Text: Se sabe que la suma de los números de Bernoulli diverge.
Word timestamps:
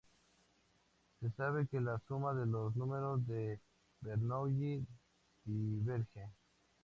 Se 1.19 1.29
sabe 1.33 1.67
que 1.67 1.79
la 1.79 1.99
suma 2.07 2.33
de 2.33 2.47
los 2.47 2.75
números 2.75 3.23
de 3.27 3.59
Bernoulli 3.99 4.83
diverge. 5.45 6.27